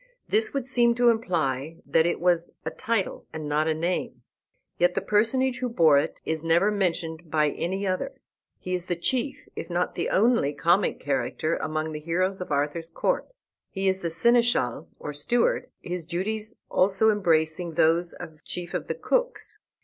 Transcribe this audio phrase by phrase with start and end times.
[0.27, 4.23] This would seem to imply that it was a title, and not a name;
[4.79, 8.19] yet the personage who bore it is never mentioned by any other.
[8.57, 12.89] He is the chief, if not the only, comic character among the heroes of Arthur's
[12.89, 13.27] court.
[13.69, 18.95] He is the Seneschal or Steward, his duties also embracing those of chief of the
[18.95, 19.59] cooks.